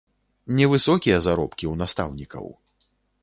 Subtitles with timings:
[0.59, 2.45] Невысокія заробкі ў настаўнікаў.